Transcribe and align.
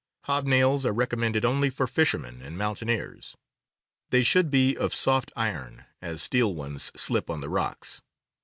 Hob 0.23 0.47
nails 0.47 0.83
are 0.83 0.93
recommended 0.95 1.45
only 1.45 1.69
for 1.69 1.85
fishermen 1.85 2.41
and 2.41 2.57
mountaineers. 2.57 3.37
They 4.09 4.23
should 4.23 4.49
be 4.49 4.75
of 4.75 4.95
soft 4.95 5.31
iron, 5.35 5.85
as 6.01 6.23
steel 6.23 6.55
ones 6.55 6.91
slip 6.95 7.29
on 7.29 7.41
the 7.41 7.49
rocks. 7.49 8.01